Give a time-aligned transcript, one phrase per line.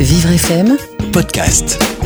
[0.00, 0.76] Vivre FM
[1.12, 1.97] Podcast.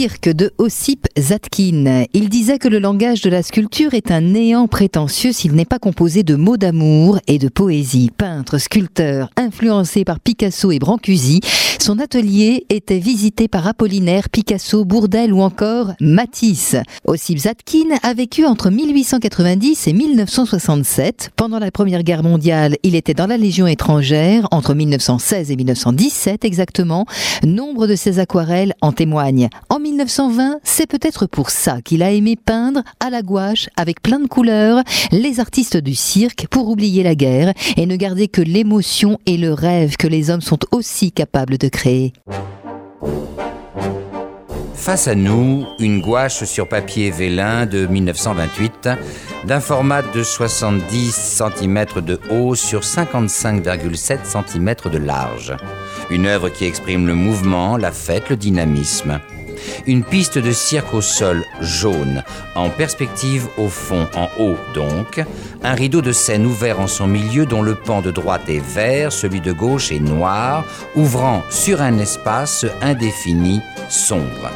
[0.00, 4.66] Cirque de Ossip Zatkin, il disait que le langage de la sculpture est un néant
[4.66, 8.10] prétentieux s'il n'est pas composé de mots d'amour et de poésie.
[8.16, 11.40] Peintre, sculpteur, influencé par Picasso et Brancusi,
[11.78, 16.76] son atelier était visité par Apollinaire, Picasso, Bourdelle ou encore Matisse.
[17.06, 21.30] Ossip Zatkin a vécu entre 1890 et 1967.
[21.36, 26.44] Pendant la Première Guerre mondiale, il était dans la Légion étrangère entre 1916 et 1917
[26.44, 27.06] exactement.
[27.44, 29.48] Nombre de ses aquarelles en témoignent.
[29.70, 34.20] En 1920, c'est peut-être pour ça qu'il a aimé peindre à la gouache avec plein
[34.20, 39.18] de couleurs les artistes du cirque pour oublier la guerre et ne garder que l'émotion
[39.26, 42.12] et le rêve que les hommes sont aussi capables de créer.
[44.74, 48.88] Face à nous, une gouache sur papier vélin de 1928
[49.44, 55.54] d'un format de 70 cm de haut sur 55,7 cm de large.
[56.10, 59.20] Une œuvre qui exprime le mouvement, la fête, le dynamisme.
[59.86, 62.22] Une piste de cirque au sol jaune,
[62.54, 65.22] en perspective au fond, en haut donc.
[65.62, 69.12] Un rideau de scène ouvert en son milieu dont le pan de droite est vert,
[69.12, 74.50] celui de gauche est noir, ouvrant sur un espace indéfini sombre.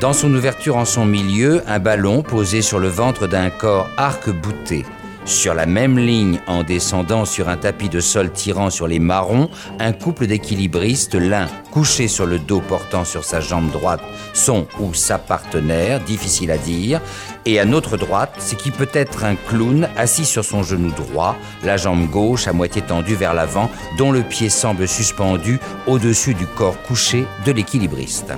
[0.00, 4.84] Dans son ouverture en son milieu, un ballon posé sur le ventre d'un corps arc-bouté.
[5.24, 9.48] Sur la même ligne, en descendant sur un tapis de sol tirant sur les marrons,
[9.78, 14.02] un couple d'équilibristes, l'un couché sur le dos portant sur sa jambe droite
[14.34, 17.00] son ou sa partenaire, difficile à dire,
[17.44, 21.36] et à notre droite, ce qui peut être un clown assis sur son genou droit,
[21.64, 26.46] la jambe gauche à moitié tendue vers l'avant, dont le pied semble suspendu au-dessus du
[26.46, 28.32] corps couché de l'équilibriste.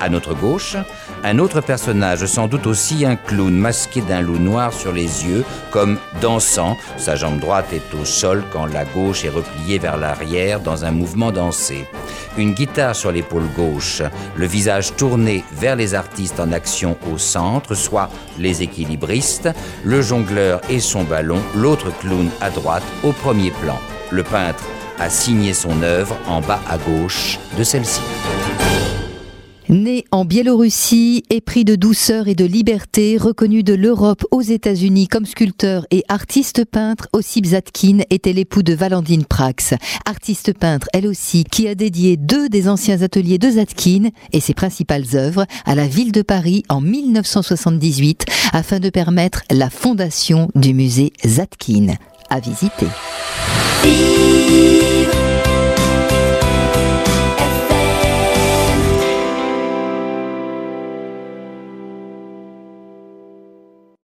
[0.00, 0.76] À notre gauche,
[1.22, 5.44] un autre personnage, sans doute aussi un clown, masqué d'un loup noir sur les yeux,
[5.70, 6.76] comme dansant.
[6.96, 10.90] Sa jambe droite est au sol quand la gauche est repliée vers l'arrière dans un
[10.90, 11.86] mouvement dansé.
[12.36, 14.02] Une guitare sur l'épaule gauche,
[14.36, 19.48] le visage tourné vers les artistes en action au centre, soit les équilibristes,
[19.84, 23.78] le jongleur et son ballon, l'autre clown à droite au premier plan.
[24.10, 24.64] Le peintre
[24.98, 28.00] a signé son œuvre en bas à gauche de celle-ci.
[29.70, 35.24] Né en Biélorussie, épris de douceur et de liberté, reconnu de l'Europe aux États-Unis comme
[35.24, 39.72] sculpteur et artiste peintre, Ossip Zatkin était l'époux de Valandine Prax,
[40.04, 44.52] artiste peintre elle aussi, qui a dédié deux des anciens ateliers de Zatkin et ses
[44.52, 50.74] principales œuvres à la ville de Paris en 1978 afin de permettre la fondation du
[50.74, 51.94] musée Zatkin
[52.28, 52.88] à visiter.